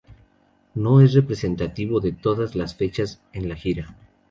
[0.73, 3.95] No es representativo de todas las fechas en la gira.